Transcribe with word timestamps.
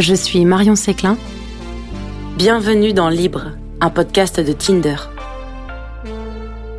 je 0.00 0.14
suis 0.14 0.46
Marion 0.46 0.76
Séclin. 0.76 1.18
Bienvenue 2.38 2.94
dans 2.94 3.10
Libre, 3.10 3.50
un 3.82 3.90
podcast 3.90 4.40
de 4.40 4.54
Tinder. 4.54 4.96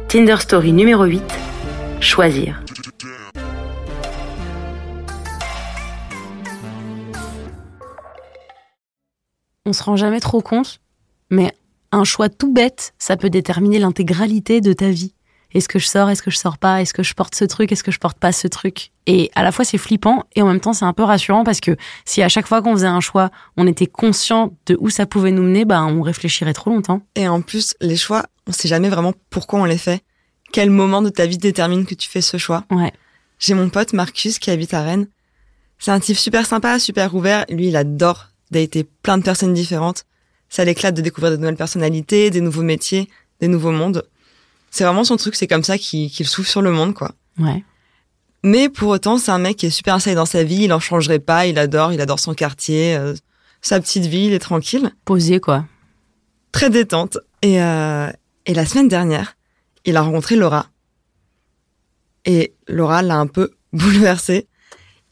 Tinder 0.07 0.37
Story 0.39 0.73
numéro 0.73 1.03
8, 1.03 1.21
choisir. 1.99 2.63
On 9.67 9.73
se 9.73 9.83
rend 9.83 9.95
jamais 9.95 10.19
trop 10.19 10.41
compte, 10.41 10.81
mais 11.29 11.53
un 11.91 12.03
choix 12.03 12.27
tout 12.27 12.51
bête, 12.51 12.95
ça 12.97 13.17
peut 13.17 13.29
déterminer 13.29 13.77
l'intégralité 13.77 14.61
de 14.61 14.73
ta 14.73 14.89
vie. 14.89 15.13
Est-ce 15.53 15.67
que 15.67 15.79
je 15.79 15.87
sors, 15.87 16.09
est-ce 16.09 16.21
que 16.21 16.31
je 16.31 16.37
sors 16.37 16.57
pas, 16.57 16.81
est-ce 16.81 16.93
que 16.93 17.03
je 17.03 17.13
porte 17.13 17.35
ce 17.35 17.45
truc, 17.45 17.71
est-ce 17.71 17.83
que 17.83 17.91
je 17.91 17.99
porte 17.99 18.17
pas 18.17 18.31
ce 18.31 18.47
truc? 18.47 18.91
Et 19.05 19.31
à 19.35 19.43
la 19.43 19.51
fois 19.51 19.65
c'est 19.65 19.77
flippant 19.77 20.23
et 20.35 20.41
en 20.41 20.47
même 20.47 20.59
temps 20.59 20.73
c'est 20.73 20.85
un 20.85 20.93
peu 20.93 21.03
rassurant 21.03 21.43
parce 21.43 21.59
que 21.59 21.75
si 22.05 22.21
à 22.21 22.29
chaque 22.29 22.47
fois 22.47 22.61
qu'on 22.61 22.73
faisait 22.73 22.87
un 22.87 23.01
choix, 23.01 23.31
on 23.57 23.67
était 23.67 23.87
conscient 23.87 24.53
de 24.65 24.77
où 24.79 24.89
ça 24.89 25.05
pouvait 25.05 25.31
nous 25.31 25.43
mener, 25.43 25.65
bah 25.65 25.83
on 25.83 26.01
réfléchirait 26.01 26.53
trop 26.53 26.69
longtemps. 26.69 27.01
Et 27.15 27.27
en 27.27 27.41
plus, 27.41 27.75
les 27.81 27.97
choix, 27.97 28.25
on 28.47 28.51
sait 28.51 28.67
jamais 28.67 28.89
vraiment 28.89 29.13
pourquoi 29.29 29.59
on 29.59 29.65
les 29.65 29.77
fait. 29.77 30.01
Quel 30.51 30.69
moment 30.69 31.01
de 31.01 31.09
ta 31.09 31.25
vie 31.25 31.37
détermine 31.37 31.85
que 31.85 31.95
tu 31.95 32.09
fais 32.09 32.21
ce 32.21 32.37
choix? 32.37 32.65
Ouais. 32.69 32.91
J'ai 33.39 33.53
mon 33.53 33.69
pote 33.69 33.93
Marcus 33.93 34.37
qui 34.37 34.51
habite 34.51 34.73
à 34.73 34.83
Rennes. 34.83 35.07
C'est 35.79 35.91
un 35.91 35.99
type 35.99 36.17
super 36.17 36.45
sympa, 36.45 36.77
super 36.77 37.15
ouvert. 37.15 37.45
Lui, 37.49 37.69
il 37.69 37.75
adore 37.75 38.27
dater 38.51 38.83
plein 38.83 39.17
de 39.17 39.23
personnes 39.23 39.53
différentes. 39.53 40.03
Ça 40.49 40.63
l'éclate 40.65 40.93
de 40.93 41.01
découvrir 41.01 41.31
de 41.31 41.37
nouvelles 41.37 41.55
personnalités, 41.55 42.29
des 42.29 42.41
nouveaux 42.41 42.61
métiers, 42.61 43.09
des 43.39 43.47
nouveaux 43.47 43.71
mondes. 43.71 44.03
C'est 44.71 44.83
vraiment 44.85 45.03
son 45.03 45.17
truc, 45.17 45.35
c'est 45.35 45.47
comme 45.47 45.63
ça 45.63 45.77
qu'il 45.77 46.09
souffle 46.27 46.49
sur 46.49 46.61
le 46.63 46.71
monde, 46.71 46.93
quoi. 46.95 47.11
Ouais. 47.37 47.63
Mais 48.43 48.69
pour 48.69 48.89
autant, 48.89 49.17
c'est 49.19 49.31
un 49.31 49.37
mec 49.37 49.57
qui 49.57 49.67
est 49.67 49.69
super 49.69 49.93
installé 49.95 50.15
dans 50.15 50.25
sa 50.25 50.43
vie, 50.43 50.63
il 50.63 50.73
en 50.73 50.79
changerait 50.79 51.19
pas, 51.19 51.45
il 51.45 51.59
adore, 51.59 51.93
il 51.93 52.01
adore 52.01 52.19
son 52.19 52.33
quartier, 52.33 52.95
euh, 52.95 53.13
sa 53.61 53.79
petite 53.79 54.05
vie, 54.05 54.25
il 54.27 54.33
est 54.33 54.39
tranquille, 54.39 54.91
Posé 55.05 55.39
quoi. 55.39 55.65
très 56.51 56.69
détente. 56.71 57.19
Et, 57.43 57.61
euh, 57.61 58.09
et 58.47 58.53
la 58.55 58.65
semaine 58.65 58.87
dernière, 58.87 59.35
il 59.85 59.95
a 59.97 60.01
rencontré 60.01 60.35
Laura. 60.35 60.67
Et 62.25 62.53
Laura 62.67 63.01
l'a 63.01 63.15
un 63.17 63.27
peu 63.27 63.51
bouleversé. 63.73 64.47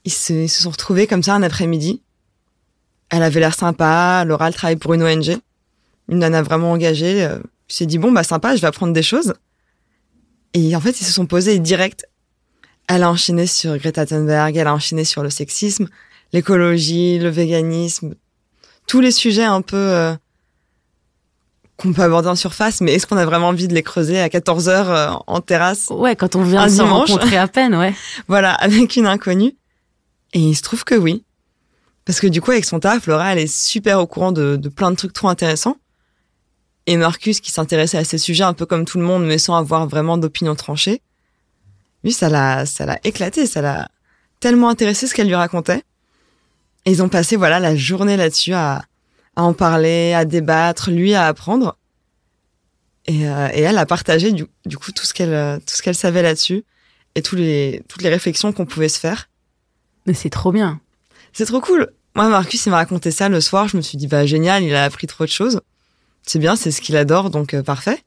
Ils 0.05 0.11
se, 0.11 0.33
ils 0.33 0.49
se 0.49 0.61
sont 0.63 0.69
retrouvés 0.71 1.05
comme 1.05 1.21
ça 1.23 1.35
un 1.35 1.44
après-midi. 1.44 2.01
Elle 3.09 3.23
avait 3.23 3.39
l'air 3.39 3.55
sympa, 3.55 4.23
Laura 4.25 4.47
elle 4.47 4.53
travaille 4.53 4.75
pour 4.75 4.94
une 4.94 5.03
ONG, 5.03 5.38
une 6.09 6.19
nana 6.19 6.41
vraiment 6.44 6.71
engagée. 6.71 7.23
euh, 7.25 7.39
Il 7.69 7.73
s'est 7.75 7.85
dit 7.88 7.97
bon 7.97 8.11
bah 8.11 8.23
sympa, 8.23 8.55
je 8.55 8.61
vais 8.61 8.67
apprendre 8.67 8.94
des 8.94 9.03
choses. 9.03 9.33
Et 10.53 10.75
en 10.75 10.80
fait 10.80 11.00
ils 11.02 11.05
se 11.05 11.11
sont 11.11 11.25
posés 11.25 11.59
direct. 11.59 12.05
Elle 12.88 13.03
a 13.03 13.11
enchaîné 13.11 13.45
sur 13.45 13.78
Greta 13.78 14.05
Thunberg, 14.05 14.56
elle 14.56 14.67
a 14.67 14.73
enchaîné 14.73 15.03
sur 15.03 15.22
le 15.22 15.30
sexisme, 15.30 15.88
l'écologie, 16.33 17.19
le 17.19 17.30
véganisme, 17.30 18.16
tous 18.88 19.00
les 19.00 19.11
sujets 19.11 19.44
un 19.44 19.61
peu 19.61 19.78
euh, 19.78 20.16
qu'on 21.78 21.94
peut 21.94 22.02
aborder 22.02 22.28
en 22.28 22.36
surface, 22.36 22.81
mais 22.81 22.94
est-ce 22.94 23.08
qu'on 23.08 23.17
a 23.17 23.25
vraiment 23.25 23.50
envie 23.50 23.67
de 23.67 23.73
les 23.73 23.83
creuser 23.83 24.19
à 24.19 24.28
14 24.28 24.69
heures 24.69 24.89
euh, 24.89 25.11
en 25.28 25.39
terrasse? 25.39 25.88
Ouais, 25.91 26.16
quand 26.16 26.36
on 26.36 26.44
vient 26.44 26.66
de 26.66 26.72
se 26.72 26.81
rencontrer 26.81 27.38
à 27.38 27.47
peine, 27.47 27.75
ouais. 27.75 27.94
voilà, 28.28 28.53
avec 28.56 28.95
une 28.95 29.08
inconnue. 29.08 29.56
Et 30.34 30.39
il 30.39 30.56
se 30.56 30.61
trouve 30.61 30.84
que 30.84 30.95
oui. 30.95 31.23
Parce 32.06 32.19
que 32.19 32.28
du 32.28 32.41
coup, 32.41 32.52
avec 32.52 32.66
son 32.66 32.80
taf, 32.80 33.08
Laura, 33.08 33.31
elle 33.31 33.39
est 33.39 33.53
super 33.53 34.00
au 34.00 34.08
courant 34.08 34.31
de, 34.31 34.56
de 34.56 34.69
plein 34.69 34.91
de 34.91 34.95
trucs 34.95 35.13
trop 35.13 35.30
intéressants. 35.30 35.78
Et 36.89 36.97
Marcus, 36.97 37.39
qui 37.39 37.51
s'intéressait 37.51 37.99
à 37.99 38.03
ces 38.03 38.17
sujets 38.17 38.43
un 38.43 38.55
peu 38.55 38.65
comme 38.65 38.83
tout 38.83 38.97
le 38.97 39.03
monde, 39.03 39.23
mais 39.23 39.37
sans 39.37 39.53
avoir 39.53 39.87
vraiment 39.87 40.17
d'opinion 40.17 40.55
tranchée, 40.55 41.03
lui, 42.03 42.11
ça 42.11 42.29
l'a, 42.29 42.65
ça 42.65 42.87
l'a 42.87 42.97
éclaté, 43.03 43.45
ça 43.45 43.61
l'a 43.61 43.91
tellement 44.39 44.69
intéressé 44.69 45.05
ce 45.05 45.13
qu'elle 45.13 45.27
lui 45.27 45.35
racontait. 45.35 45.83
Et 46.85 46.91
ils 46.91 47.03
ont 47.03 47.07
passé, 47.07 47.35
voilà, 47.35 47.59
la 47.59 47.75
journée 47.75 48.17
là-dessus 48.17 48.55
à, 48.55 48.85
à 49.35 49.43
en 49.43 49.53
parler, 49.53 50.13
à 50.15 50.25
débattre, 50.25 50.89
lui 50.89 51.13
à 51.13 51.27
apprendre. 51.27 51.77
Et, 53.05 53.29
euh, 53.29 53.49
et 53.53 53.61
elle 53.61 53.78
a 53.78 53.85
partagé 53.85 54.31
du, 54.31 54.47
du 54.66 54.79
coup 54.79 54.91
tout 54.91 55.05
ce 55.05 55.13
qu'elle, 55.13 55.59
tout 55.59 55.75
ce 55.75 55.83
qu'elle 55.83 55.94
savait 55.94 56.23
là-dessus 56.23 56.63
et 57.13 57.22
tous 57.22 57.35
les, 57.35 57.83
toutes 57.88 58.01
les 58.01 58.09
réflexions 58.09 58.51
qu'on 58.51 58.66
pouvait 58.66 58.89
se 58.89 58.99
faire. 58.99 59.29
Mais 60.07 60.16
c'est 60.16 60.31
trop 60.31 60.51
bien. 60.51 60.81
C'est 61.33 61.45
trop 61.45 61.61
cool. 61.61 61.91
Moi, 62.16 62.29
Marcus, 62.29 62.66
il 62.66 62.72
m'a 62.72 62.78
raconté 62.78 63.11
ça 63.11 63.29
le 63.29 63.41
soir. 63.41 63.67
Je 63.67 63.78
me 63.78 63.83
suis 63.83 63.99
dit, 63.99 64.07
bah, 64.07 64.25
génial, 64.25 64.63
il 64.63 64.73
a 64.73 64.85
appris 64.85 65.05
trop 65.05 65.25
de 65.25 65.29
choses. 65.29 65.61
C'est 66.29 66.38
bien, 66.38 66.56
c'est 66.56 66.69
ce 66.69 66.79
qu'il 66.79 66.95
adore, 66.95 67.31
donc 67.31 67.56
euh, 67.56 67.63
parfait. 67.63 68.03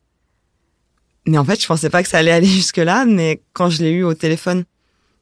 Mais 1.27 1.39
en 1.39 1.45
fait, 1.45 1.61
je 1.61 1.67
pensais 1.67 1.91
pas 1.91 2.05
que 2.05 2.09
ça 2.09 2.19
allait 2.19 2.31
aller 2.31 2.47
jusque-là, 2.61 3.05
mais 3.05 3.43
quand 3.53 3.69
je 3.69 3.83
l'ai 3.83 3.91
eu 3.91 4.05
au 4.05 4.15
téléphone, 4.15 4.63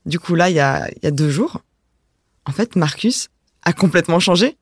du 0.04 0.18
coup, 0.18 0.34
là, 0.34 0.50
il 0.50 0.56
y 0.56 0.60
a, 0.60 0.86
y 1.02 1.06
a 1.06 1.10
deux 1.10 1.30
jours, 1.30 1.62
en 2.44 2.52
fait, 2.52 2.76
Marcus 2.76 3.30
a 3.62 3.72
complètement 3.72 4.20
changé. 4.20 4.58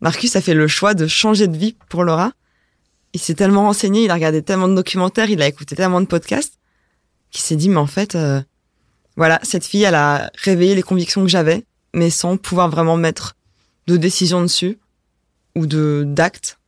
Marcus 0.00 0.34
a 0.34 0.40
fait 0.40 0.54
le 0.54 0.66
choix 0.66 0.94
de 0.94 1.06
changer 1.06 1.46
de 1.46 1.56
vie 1.56 1.76
pour 1.88 2.02
Laura. 2.02 2.32
Il 3.12 3.20
s'est 3.20 3.34
tellement 3.34 3.62
renseigné, 3.62 4.02
il 4.02 4.10
a 4.10 4.14
regardé 4.14 4.42
tellement 4.42 4.66
de 4.66 4.74
documentaires, 4.74 5.30
il 5.30 5.40
a 5.40 5.46
écouté 5.46 5.76
tellement 5.76 6.00
de 6.00 6.06
podcasts, 6.06 6.58
qu'il 7.30 7.42
s'est 7.42 7.54
dit, 7.54 7.68
mais 7.68 7.76
en 7.76 7.86
fait, 7.86 8.16
euh, 8.16 8.42
voilà, 9.16 9.38
cette 9.44 9.64
fille, 9.64 9.84
elle 9.84 9.94
a 9.94 10.32
réveillé 10.42 10.74
les 10.74 10.82
convictions 10.82 11.22
que 11.22 11.28
j'avais, 11.28 11.64
mais 11.94 12.10
sans 12.10 12.36
pouvoir 12.36 12.68
vraiment 12.68 12.96
mettre 12.96 13.36
de 13.86 13.96
décision 13.96 14.42
dessus 14.42 14.80
ou 15.54 15.64
de 15.68 16.02
d'acte. 16.04 16.58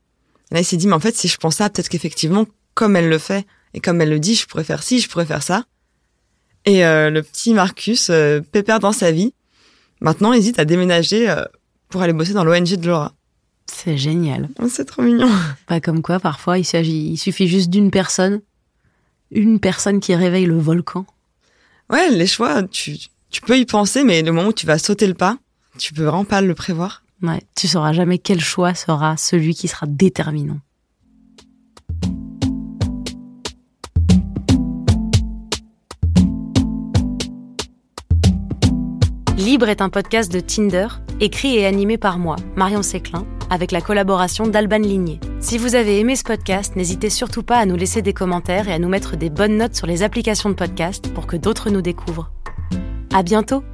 Et 0.51 0.55
Là, 0.55 0.61
il 0.61 0.65
s'est 0.65 0.77
dit, 0.77 0.87
mais 0.87 0.95
en 0.95 1.01
fait, 1.01 1.15
si 1.15 1.29
je 1.29 1.37
pense 1.37 1.57
ça, 1.57 1.71
peut-être 1.71 1.89
qu'effectivement, 1.89 2.47
comme 2.75 2.97
elle 2.97 3.09
le 3.09 3.19
fait 3.19 3.47
et 3.75 3.81
comme 3.81 4.01
elle 4.01 4.11
le 4.11 4.19
dit, 4.19 4.35
je 4.35 4.47
pourrais 4.47 4.65
faire 4.65 4.83
ci, 4.83 5.01
je 5.01 5.09
pourrais 5.09 5.27
faire 5.27 5.43
ça. 5.43 5.65
Et 6.67 6.85
euh, 6.85 7.11
le 7.11 7.23
petit 7.23 7.55
Marcus, 7.55 8.09
euh, 8.11 8.41
pépère 8.41 8.81
dans 8.81 8.93
sa 8.93 9.13
vie, 9.13 9.33
maintenant 10.01 10.33
hésite 10.33 10.59
à 10.59 10.65
déménager 10.65 11.31
euh, 11.31 11.45
pour 11.89 12.03
aller 12.03 12.13
bosser 12.13 12.33
dans 12.33 12.45
l'ONG 12.45 12.77
de 12.77 12.87
Laura. 12.87 13.15
C'est 13.67 13.97
génial. 13.97 14.49
Oh, 14.59 14.67
c'est 14.69 14.85
trop 14.85 15.03
mignon. 15.03 15.31
Pas 15.67 15.81
comme 15.81 16.03
quoi, 16.03 16.19
parfois, 16.19 16.59
il 16.59 16.65
s'agit, 16.65 17.13
il 17.13 17.17
suffit 17.17 17.49
juste 17.49 17.71
d'une 17.71 17.91
personne. 17.91 18.41
Une 19.31 19.61
personne 19.61 20.01
qui 20.01 20.15
réveille 20.15 20.47
le 20.47 20.59
volcan. 20.59 21.07
Ouais, 21.89 22.11
les 22.11 22.27
choix, 22.27 22.65
tu, 22.65 22.97
tu 23.31 23.41
peux 23.41 23.57
y 23.57 23.65
penser, 23.65 24.03
mais 24.03 24.23
le 24.23 24.33
moment 24.33 24.49
où 24.49 24.53
tu 24.53 24.67
vas 24.67 24.79
sauter 24.79 25.07
le 25.07 25.15
pas, 25.15 25.39
tu 25.79 25.95
peux 25.95 26.03
vraiment 26.03 26.25
pas 26.25 26.41
le 26.41 26.55
prévoir. 26.55 27.05
Ouais. 27.23 27.43
Tu 27.57 27.69
sauras 27.69 27.93
jamais 27.93 28.19
quel 28.19 28.41
choix 28.41 28.75
sera 28.75 29.17
celui 29.17 29.55
qui 29.55 29.69
sera 29.69 29.87
déterminant. 29.87 30.61
Libre 39.37 39.71
est 39.71 39.81
un 39.81 39.89
podcast 39.89 40.31
de 40.31 40.39
Tinder, 40.39 40.87
écrit 41.19 41.57
et 41.57 41.67
animé 41.67 41.97
par 41.97 42.19
moi, 42.19 42.37
Marion 42.57 42.83
Séclin, 42.83 43.27
avec 43.49 43.73
la 43.73 43.81
collaboration 43.81 44.47
d'Alban 44.47 44.79
Ligné. 44.79 45.19
Si 45.41 45.57
vous 45.57 45.75
avez 45.75 45.99
aimé 45.99 46.15
ce 46.15 46.25
podcast, 46.25 46.77
n'hésitez 46.77 47.09
surtout 47.09 47.43
pas 47.43 47.57
à 47.57 47.65
nous 47.65 47.77
laisser 47.77 48.03
des 48.03 48.13
commentaires 48.13 48.69
et 48.69 48.73
à 48.75 48.79
nous 48.79 48.89
mettre 48.89 49.17
des 49.17 49.31
bonnes 49.31 49.57
notes 49.57 49.75
sur 49.75 49.87
les 49.87 50.03
applications 50.03 50.51
de 50.51 50.55
podcast 50.55 51.13
pour 51.15 51.27
que 51.27 51.37
d'autres 51.37 51.71
nous 51.71 51.83
découvrent. 51.83 52.31
À 53.15 53.23
bientôt! 53.23 53.65